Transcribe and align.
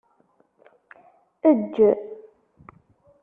Eǧǧ. 1.49 1.75